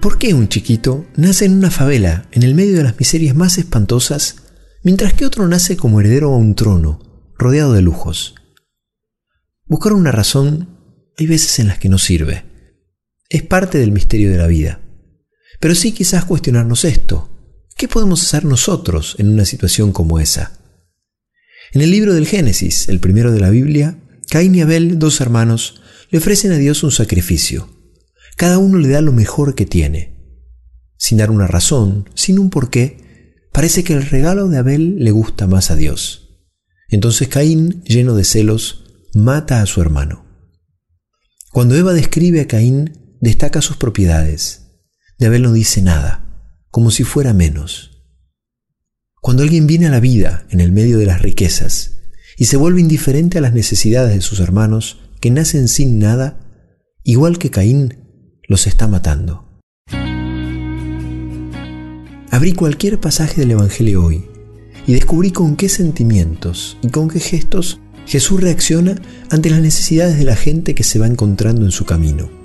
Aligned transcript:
¿Por 0.00 0.16
qué 0.16 0.32
un 0.32 0.48
chiquito 0.48 1.06
nace 1.14 1.44
en 1.44 1.52
una 1.52 1.70
favela, 1.70 2.26
en 2.32 2.42
el 2.42 2.54
medio 2.54 2.78
de 2.78 2.84
las 2.84 2.98
miserias 2.98 3.36
más 3.36 3.58
espantosas, 3.58 4.36
mientras 4.82 5.12
que 5.12 5.26
otro 5.26 5.46
nace 5.46 5.76
como 5.76 6.00
heredero 6.00 6.32
a 6.32 6.38
un 6.38 6.54
trono, 6.54 7.34
rodeado 7.36 7.74
de 7.74 7.82
lujos? 7.82 8.34
Buscar 9.66 9.92
una 9.92 10.10
razón 10.10 11.12
hay 11.18 11.26
veces 11.26 11.58
en 11.58 11.68
las 11.68 11.78
que 11.78 11.90
no 11.90 11.98
sirve. 11.98 12.44
Es 13.28 13.42
parte 13.42 13.76
del 13.76 13.92
misterio 13.92 14.30
de 14.30 14.38
la 14.38 14.46
vida. 14.46 14.80
Pero 15.60 15.74
sí 15.74 15.92
quizás 15.92 16.24
cuestionarnos 16.24 16.86
esto. 16.86 17.28
¿Qué 17.76 17.86
podemos 17.86 18.22
hacer 18.22 18.46
nosotros 18.46 19.16
en 19.18 19.28
una 19.28 19.44
situación 19.44 19.92
como 19.92 20.18
esa? 20.18 20.58
En 21.72 21.82
el 21.82 21.90
libro 21.90 22.14
del 22.14 22.26
Génesis, 22.26 22.88
el 22.88 23.00
primero 23.00 23.32
de 23.32 23.40
la 23.40 23.50
Biblia, 23.50 23.98
Caín 24.30 24.54
y 24.54 24.62
Abel, 24.62 24.98
dos 24.98 25.20
hermanos, 25.20 25.82
le 26.10 26.18
ofrecen 26.18 26.52
a 26.52 26.56
Dios 26.56 26.82
un 26.84 26.90
sacrificio. 26.90 27.79
Cada 28.40 28.56
uno 28.56 28.78
le 28.78 28.88
da 28.88 29.02
lo 29.02 29.12
mejor 29.12 29.54
que 29.54 29.66
tiene. 29.66 30.16
Sin 30.96 31.18
dar 31.18 31.30
una 31.30 31.46
razón, 31.46 32.08
sin 32.14 32.38
un 32.38 32.48
porqué, 32.48 33.44
parece 33.52 33.84
que 33.84 33.92
el 33.92 34.06
regalo 34.06 34.48
de 34.48 34.56
Abel 34.56 34.96
le 34.96 35.10
gusta 35.10 35.46
más 35.46 35.70
a 35.70 35.76
Dios. 35.76 36.40
Entonces 36.88 37.28
Caín, 37.28 37.84
lleno 37.84 38.14
de 38.14 38.24
celos, 38.24 38.86
mata 39.12 39.60
a 39.60 39.66
su 39.66 39.82
hermano. 39.82 40.24
Cuando 41.52 41.76
Eva 41.76 41.92
describe 41.92 42.40
a 42.40 42.48
Caín, 42.48 43.18
destaca 43.20 43.60
sus 43.60 43.76
propiedades. 43.76 44.70
De 45.18 45.26
Abel 45.26 45.42
no 45.42 45.52
dice 45.52 45.82
nada, 45.82 46.48
como 46.70 46.90
si 46.90 47.04
fuera 47.04 47.34
menos. 47.34 48.02
Cuando 49.20 49.42
alguien 49.42 49.66
viene 49.66 49.88
a 49.88 49.90
la 49.90 50.00
vida 50.00 50.46
en 50.48 50.60
el 50.60 50.72
medio 50.72 50.96
de 50.96 51.04
las 51.04 51.20
riquezas 51.20 51.98
y 52.38 52.46
se 52.46 52.56
vuelve 52.56 52.80
indiferente 52.80 53.36
a 53.36 53.42
las 53.42 53.52
necesidades 53.52 54.14
de 54.14 54.22
sus 54.22 54.40
hermanos 54.40 54.98
que 55.20 55.30
nacen 55.30 55.68
sin 55.68 55.98
nada, 55.98 56.40
igual 57.04 57.36
que 57.36 57.50
Caín, 57.50 58.00
los 58.50 58.66
está 58.66 58.88
matando. 58.88 59.44
Abrí 62.32 62.52
cualquier 62.52 62.98
pasaje 62.98 63.40
del 63.40 63.52
Evangelio 63.52 64.04
hoy 64.04 64.24
y 64.88 64.92
descubrí 64.92 65.30
con 65.30 65.54
qué 65.54 65.68
sentimientos 65.68 66.76
y 66.82 66.88
con 66.88 67.08
qué 67.08 67.20
gestos 67.20 67.78
Jesús 68.06 68.40
reacciona 68.40 69.00
ante 69.30 69.50
las 69.50 69.60
necesidades 69.60 70.18
de 70.18 70.24
la 70.24 70.34
gente 70.34 70.74
que 70.74 70.82
se 70.82 70.98
va 70.98 71.06
encontrando 71.06 71.64
en 71.64 71.70
su 71.70 71.84
camino. 71.84 72.39